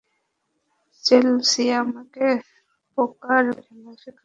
[1.03, 2.25] Chelsea আমাকে
[2.93, 4.15] poker খেলা শেখাচ্ছেন।